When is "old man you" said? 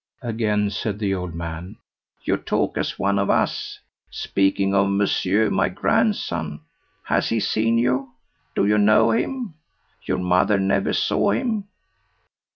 1.13-2.35